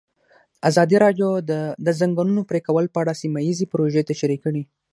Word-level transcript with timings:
ازادي 0.69 0.97
راډیو 1.05 1.29
د 1.49 1.51
د 1.85 1.87
ځنګلونو 1.99 2.41
پرېکول 2.49 2.85
په 2.93 2.97
اړه 3.03 3.19
سیمه 3.21 3.39
ییزې 3.47 3.65
پروژې 3.71 4.07
تشریح 4.11 4.39
کړې. 4.45 4.63